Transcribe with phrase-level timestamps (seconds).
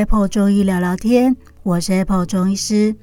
[0.00, 2.96] Apple 中医聊聊天，我是 Apple 中医师，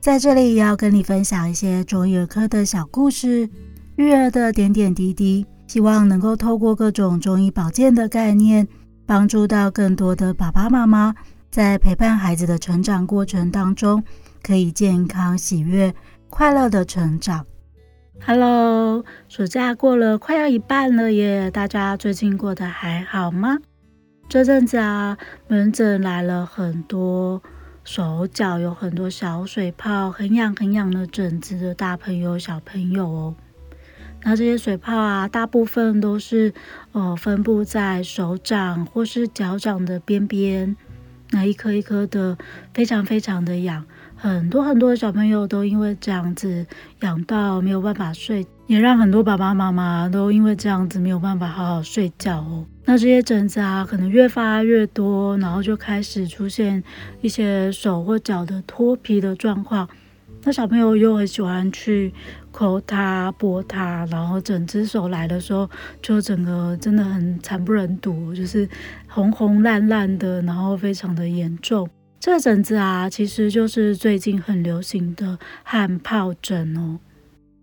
[0.00, 3.48] 在这里要跟你分享一些中医儿科的小故事、
[3.94, 8.66] 育儿的点点滴滴，希望能够透过各种中医保健的概念，
[9.06, 11.14] 帮助到更多的爸爸妈妈，
[11.52, 14.02] 在陪伴孩子的成长过程当中，
[14.42, 15.94] 可以健康、喜悦、
[16.28, 17.46] 快乐的成长。
[18.26, 23.58] Hello，暑假过了快要一半了耶，大家最近过得还好吗？
[24.30, 27.42] 这阵子啊，门诊来了很多
[27.82, 33.34] 手脚有很多小水泡、很痒很痒的疹子的大朋友、小朋友哦。
[34.22, 36.54] 那这些水泡啊，大部分都是
[36.92, 40.76] 呃分布在手掌或是脚掌的边边，
[41.30, 42.38] 那一颗一颗的，
[42.72, 43.84] 非常非常的痒。
[44.14, 46.64] 很多很多的小朋友都因为这样子
[47.00, 52.64] 痒到没有办法睡，也让很多爸爸妈妈都因为这样子没有办法好好睡觉哦。
[52.84, 56.80] 那这些疹子啊，可能越发越多，然后就开始出现
[57.20, 59.88] 一些手或脚的脱皮的状况。
[60.44, 62.14] 那小朋友又很喜欢去
[62.52, 65.68] 抠它、拨它，然后整只手来的时候，
[66.00, 68.68] 就整个真的很惨不忍睹，就是
[69.08, 71.90] 红红烂烂的，然后非常的严重。
[72.20, 77.00] 这个疹子啊，其实就是最近很流行的汗疱疹哦。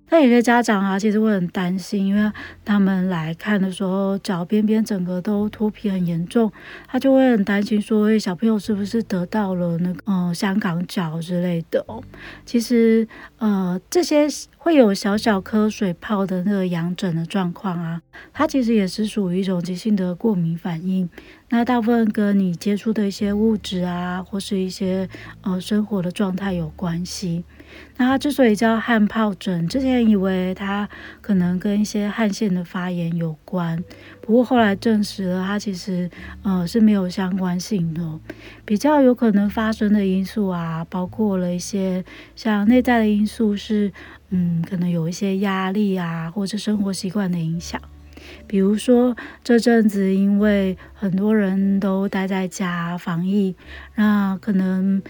[0.09, 2.31] 那有些家长啊，其实会很担心，因为
[2.63, 6.51] 他们来看的时候，脚边边整个都脱皮很严重，
[6.87, 12.01] 他就会很担心说，诶，小朋友是不是得到了那个呃香港脚之类的哦？
[12.45, 14.27] 其实呃这些
[14.57, 21.09] 会有小小颗水泡的那个痒疹的状况啊，它其实也是属于一种急性的过敏反应。
[21.49, 25.07] 那大部分跟你接触的一些物质啊，或是一些
[25.41, 27.43] 呃生活的状态有关系。
[27.97, 30.87] 那它之所以叫汗疱疹，之前以为它
[31.19, 33.83] 可能跟一些汗腺的发炎有关，
[34.21, 36.09] 不过后来证实了，它其实
[36.43, 38.19] 呃是没有相关性的。
[38.65, 43.91] 比较有可能发生的因素啊，包括了一些像内在的因素是，
[44.29, 47.81] 嗯，可能有一些压力啊，或者生活习惯的影响。
[48.45, 53.55] 比如说这阵子因为很多人都待在家防疫，
[53.95, 55.01] 那可能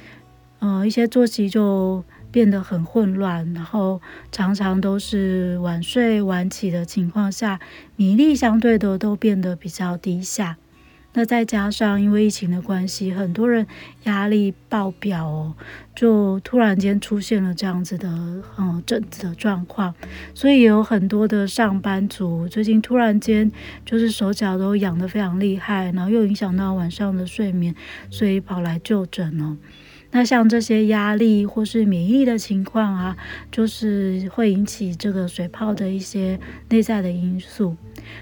[0.59, 2.05] 呃一些作息就。
[2.37, 3.99] 变得很混乱，然后
[4.31, 7.59] 常常都是晚睡晚起的情况下，
[7.95, 10.55] 免疫力相对的都变得比较低下。
[11.13, 13.65] 那再加上因为疫情的关系，很多人
[14.03, 15.55] 压力爆表哦，
[15.95, 18.07] 就突然间出现了这样子的
[18.59, 19.95] 嗯疹子的状况，
[20.35, 23.51] 所以有很多的上班族最近突然间
[23.83, 27.73] 就是手脚都痒得非常厉害，然后又影响到晚上的睡眠，
[28.11, 29.57] 所以跑来就诊哦。
[30.11, 33.17] 那像这些压力或是免疫的情况啊，
[33.51, 37.75] 就是会引起这个水泡的一些内在的因素。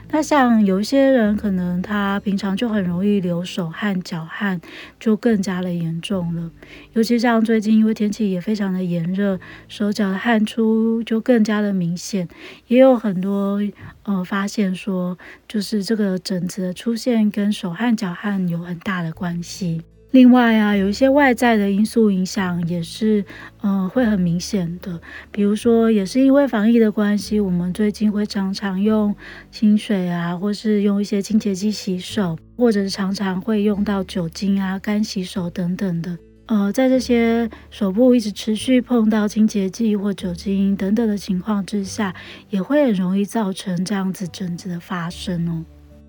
[0.10, 4.60] 那像有一些人可能他平常就很容易流手汗、脚汗，
[5.00, 6.50] 就更加的严重了。
[6.94, 12.28] 尤其像最近因为天气也非常的炎热，手脚的汗出就更加的明显。
[12.68, 13.62] 也有很多
[14.04, 19.84] 呃发现说，就是这个疹子的出现跟手汗、脚汗有很大的关系。
[20.16, 23.26] 另外啊，有一些外在的因素影响也是，
[23.60, 25.02] 呃，会很明显的。
[25.30, 29.14] 比如说，也是因为防疫的关系，我们最近会常常用
[29.52, 36.18] 清水啊，或是用一些清洁剂洗手，或者是常常会用到酒精啊、干洗手等等的。
[36.46, 42.16] 呃，在这些手部一直持续碰到清洁剂或酒精等等的情况之下，
[42.50, 45.66] 也会很容易造成这样子疹子的发生哦。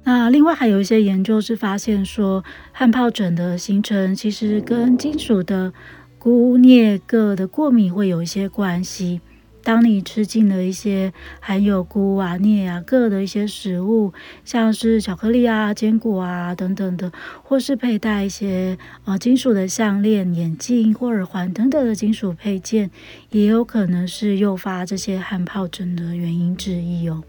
[0.08, 5.72] 那另外还有一些研究是发现说，汗疱疹的形成其实跟金属的
[6.20, 9.20] 钴、镍、铬的过敏会有一些关系。
[9.64, 14.12] 当你吃进了一些含有钴啊、镍啊、铬的一些食物，
[14.44, 17.10] 像是巧克力啊、坚果啊等等的，
[17.42, 22.92] 或是佩戴一些呃金属的项链、眼镜或耳环等等的金属配件，
[23.30, 27.24] 也有可能是诱发这些汗疱疹的原因之一哦。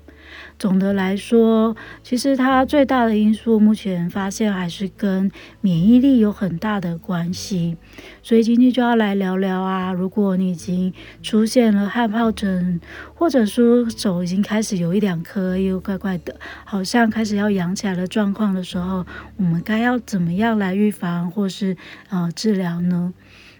[0.59, 5.31] 总的来说，其实它最大的因素，目前发现还是跟
[5.61, 7.77] 免疫力有很大的关系。
[8.21, 10.93] 所以今天就要来聊聊啊，如果你已经
[11.23, 12.79] 出现了汗疱疹，
[13.13, 16.35] 或者说手已经开始有一两颗又怪怪的，
[16.65, 19.05] 好像开始要痒起来的状况的时候，
[19.37, 21.77] 我们该要怎么样来预防或是
[22.09, 23.13] 呃治疗呢？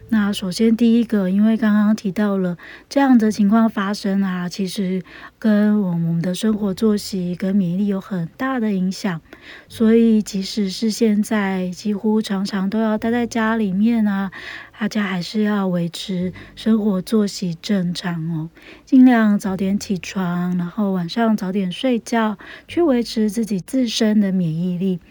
[0.10, 2.58] 那首先第一个，因为刚刚提到了
[2.88, 5.04] 这样的情况发生啊，其实
[5.38, 9.20] 跟我们的生活作息跟免疫力有很大的影响，
[9.68, 14.32] 所以即使是现在几乎常常都要待在家里面啊，
[14.80, 18.50] 大家还是要维持生活作息正常哦，
[18.86, 25.02] 尽量早点起床，然后晚上早点睡觉，去维持自己自身的免疫力。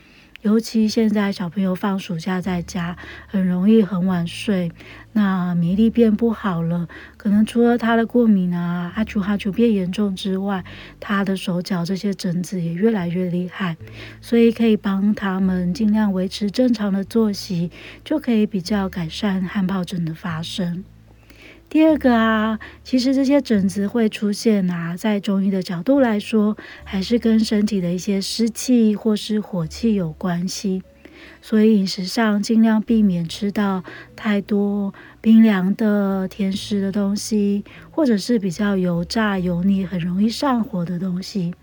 [0.46, 2.96] 尤其现在小朋友放暑假在家，
[3.26, 4.70] 很容易很晚睡，
[5.12, 10.64] 那免疫力变不好了，可能除了他的过敏啊，阿丘哈丘变严重之外，
[11.00, 13.76] 他的手脚这些疹子也越来越厉害，
[14.20, 17.72] 所以可以帮他们尽量维持正常的作息，
[18.04, 20.84] 就可以比较改善汗疱疹的发生。
[21.68, 30.82] 第二个啊，其实这些疹子会出现啊，在中医的角度来说，还是跟身体的一些湿气或是火气有关系。
[31.42, 33.82] 所以饮食上尽量避免吃到
[34.14, 41.54] 太多冰凉的甜食的东西，或者是比较油炸油腻、很容易上火的东西。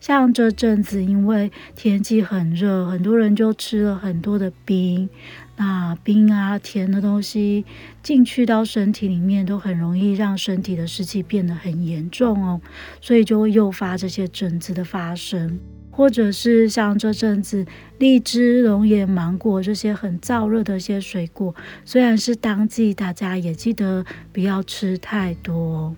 [0.00, 5.08] 像这阵子因为天气很热，很多人就吃了很多的冰。
[5.56, 7.64] 那冰啊、甜的东西
[8.02, 12.60] 进去到身体里面，都很容易让身体的湿气变得很严重哦，
[13.00, 15.60] 所以就会诱发这些疹子的发生，
[15.90, 17.64] 或者是像这阵子
[17.98, 21.54] 荔枝、龙眼、芒果这些很燥热的一些水果，
[21.84, 25.96] 虽然是当季，大家也记得不要吃太多哦。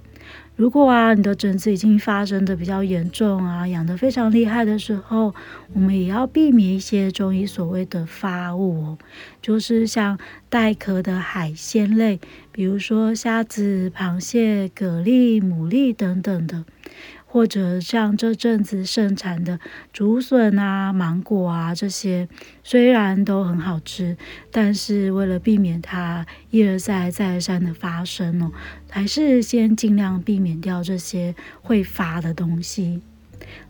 [0.56, 5.34] 如果啊，你的疹子已经发生的比较严重啊，痒得非常厉害的时候，
[5.74, 8.98] 我们也要避免一些中医所谓的发物哦，
[9.42, 10.18] 就是像
[10.48, 12.18] 带壳的海鲜类，
[12.52, 16.64] 比如说虾子、螃蟹、蛤蜊、牡蛎等等的。
[17.36, 19.60] 或者像这阵子盛产的
[19.92, 22.26] 竹笋啊、芒果啊这些，
[22.64, 24.16] 虽然都很好吃，
[24.50, 28.50] 但是为了避免它一而再、再而三的发生哦，
[28.88, 33.02] 还是先尽量避免掉这些会发的东西。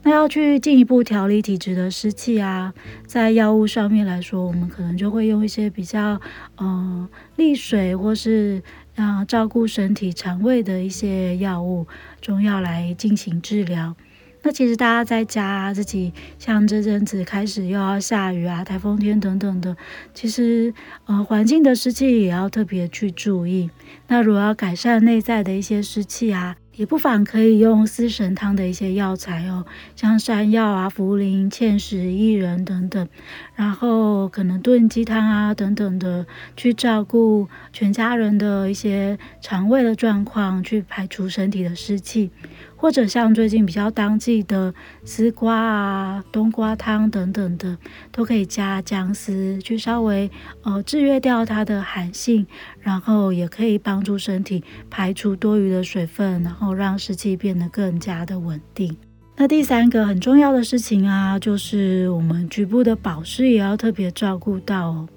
[0.04, 2.72] 那要去进一步调理体质的湿气啊，
[3.04, 6.20] 在药物上面来说，我们可能就会用一些比较
[6.58, 8.62] 嗯利水或是。
[8.96, 11.86] 啊，照顾身体肠胃的一些药物、
[12.20, 13.94] 中药来进行治疗。
[14.42, 19.76] 那其实大家在家自己，像这阵子开始又要下雨啊、台风天等等的，
[20.14, 20.72] 其实
[21.06, 23.70] 呃环境的湿气也要特别去注意。
[24.08, 26.56] 那如果要改善内在的一些湿气啊。
[26.76, 29.64] 也不妨可以用四神汤的一些药材哦，
[29.94, 33.08] 像山药啊、茯苓、芡实、薏仁等等，
[33.54, 36.26] 然后可能炖鸡汤啊等等的，
[36.56, 42.30] 去照顾全家人的一些肠胃的状况，去排除身体的湿气。
[42.78, 47.78] 或者像最近比较当季的丝瓜啊、冬瓜汤等等的，
[48.12, 50.30] 都可以加姜丝去稍微
[50.62, 52.46] 呃制约掉它的寒性，
[52.86, 58.96] 然后也可以帮助身体排除多余的水分，然后让湿气变得更加的稳定。
[59.36, 65.08] 那第三个很重要的事情啊，就是我们局部的保湿也要特别照顾到哦。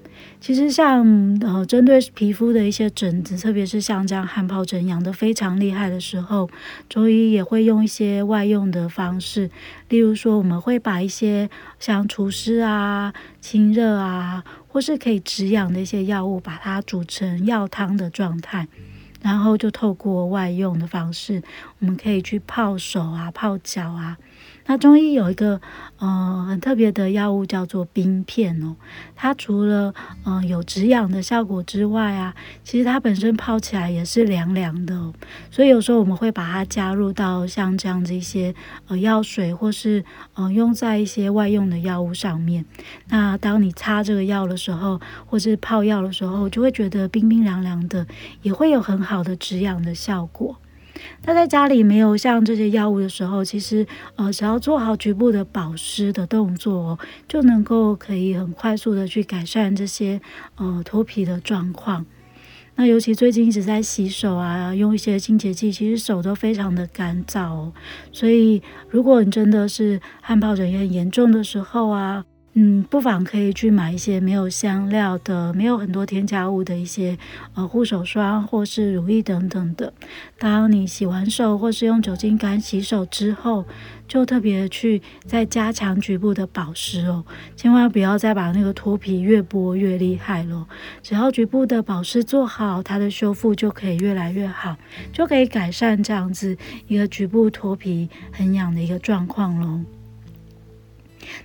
[0.41, 1.05] 其实像
[1.41, 6.49] 呃，针对皮肤的一些疹子，特别是像这样汗疱疹痒得非常厉害的时候，
[6.89, 9.49] 中医也会用一些外用的方式，
[9.87, 11.49] 例如说我们会把一些
[11.79, 18.69] 像除湿啊、清热啊，或是可以止痒的一些药物，把它煮成药汤的状态。
[19.21, 21.43] 然后就透过外用的方式，
[21.79, 24.17] 我们可以去泡手啊、泡脚啊。
[24.69, 25.59] 那中医有一个
[25.97, 28.75] 呃很特别的药物叫做冰片哦，
[29.15, 29.91] 它除了
[30.23, 35.11] 呃有止痒的效果之外啊，其实它本身泡起来也是凉凉的哦。
[35.49, 38.53] 所以有时候我们会把它加入到像这样子一些
[38.87, 40.05] 呃药水，或是
[40.35, 42.63] 呃用在一些外用的药物上面。
[43.07, 48.05] 那当你擦这个药的时候，或是泡药的时候，就会觉得冰冰凉凉的，
[48.43, 50.55] 也会有很好的止痒的效果。
[51.25, 60.19] 那在家里没有像这些药物的时候，其实呃，只要做好局部的保湿的动作哦，就能够可以很快速的去改善这些
[60.55, 62.05] 呃脱皮的状况。
[62.75, 67.73] 那尤其最近一直在洗手啊，用一些清洁剂，其实手都非常的干燥哦。
[68.11, 72.23] 所以如果你真的是汗疱疹也很严重的时候啊。
[72.53, 77.17] 嗯，不妨可以去买一些没有香料的、没有很多添加物的一些
[77.53, 79.93] 呃护手霜或是乳液等等的。
[80.37, 83.65] 当你洗完手或是用酒精干洗手之后，
[84.07, 87.23] 就特别去再加强局部的保湿哦，
[87.55, 90.67] 千万不要再把那个脱皮越剥越厉害咯。
[91.03, 94.75] 只要局部的保湿做好，它的修复就可以越来越好，
[95.13, 99.79] 就可以改善这样子一个局部脱皮很痒的一个状况喽。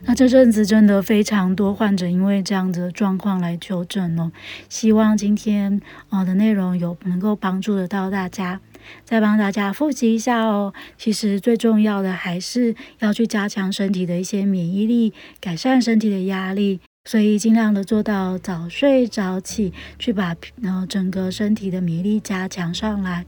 [0.04, 4.30] 那这阵子真的非常多患者因为这样子的状况来求诊哦，
[4.68, 8.60] 希望今天呃的内容有能够帮助得到大家，
[9.04, 10.72] 再帮大家复习一下哦。
[10.96, 23.24] 其实最重要的还是要去加强身体的一些免疫力，改善身体的压力，所以尽量的做到早睡早起，去把呃整个身体的免疫力加强上来。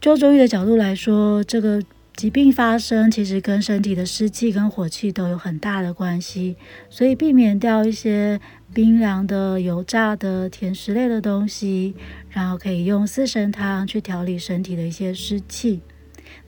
[0.00, 1.82] 就中医的角度来说，这个。
[2.16, 6.56] 疾病发生其实跟身体的湿气跟火气都有很大的关系，
[6.88, 8.40] 所以避免掉一些
[8.72, 11.94] 冰凉的、油炸的、甜食类的东西，
[12.30, 15.82] 然后可以用四神汤去调理身体的一些湿气。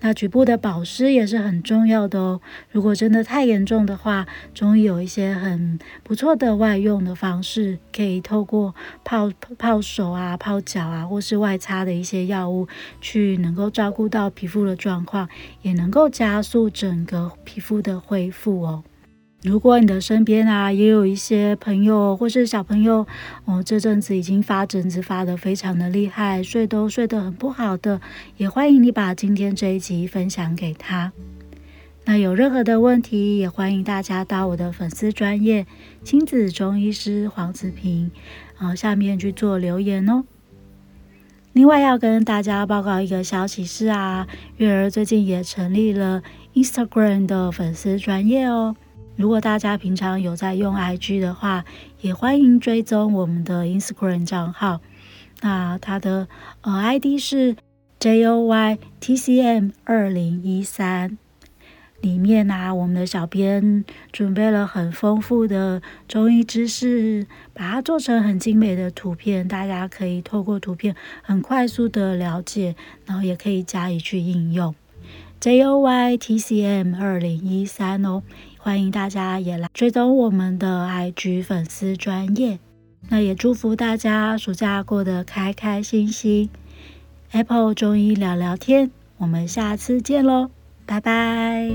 [0.01, 2.41] 那局部的保湿也是很重要的哦。
[2.71, 12.69] 如果真的太严重的话，中医有一些很不错的外用的方式，可以透过泡泡手啊、泡脚啊，或是外擦的一些药物，
[13.01, 15.29] 去能够照顾到皮肤的状况，
[15.63, 18.85] 也能够加速整个皮肤的恢复哦。
[19.45, 23.07] 如果你的身边啊也有一些朋友或是小朋友，
[23.45, 28.01] 哦，这阵子已经发疹子发得非常的厉害，睡都睡得很不好的，
[28.37, 31.13] 也欢迎你把今天这一集分享给他。
[32.05, 35.67] 那有任何的问题，也欢迎大家到我的粉丝专业
[36.03, 38.11] 亲子中医师黄子平，
[38.59, 40.25] 然后下面去做留言哦。
[41.53, 44.27] 另外要跟大家报告一个消息是啊，
[44.57, 48.75] 月儿最近也成立了 Instagram 的粉丝专业哦。
[49.19, 51.65] 如果大家平常有在用 IG 的话，
[52.03, 54.81] 也欢迎追踪我们的 Instagram 账号。
[55.41, 56.29] 那它的
[56.61, 57.57] 呃 ID 是
[57.99, 61.19] JOYTCM 二零一三。
[62.01, 74.77] 里面呢、我们的小编准备了很丰富的中医知识，把它做成很精美的图片，大家可以透过图片很快速的了解，然后也可以加以去应用。
[75.41, 78.23] JOYTCM 二零一三哦。
[78.59, 82.59] 欢迎大家也来追踪我们的 IG 粉丝专业，
[83.09, 86.51] 那也祝福大家暑假过得开开心心。
[87.33, 90.51] Apple 中医聊聊天，我们下次见喽，
[90.87, 91.71] 拜拜。